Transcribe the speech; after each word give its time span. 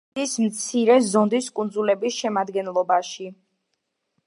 შედის 0.17 0.31
მცირე 0.43 0.95
ზონდის 1.09 1.51
კუნძულების 1.59 2.17
შემადგენლობაში. 2.23 3.31